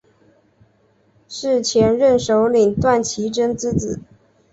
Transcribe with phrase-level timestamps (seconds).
[1.29, 3.99] 是前任首领段乞珍之子。